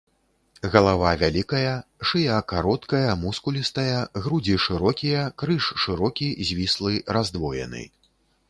Галава 0.75 1.09
вялікая, 1.23 1.73
шыя 2.11 2.37
кароткая, 2.53 3.03
мускулістая, 3.25 3.99
грудзі 4.23 4.57
шырокія, 4.65 5.21
крыж 5.43 5.71
шырокі, 5.85 6.29
звіслы, 6.53 6.93
раздвоены. 7.19 7.83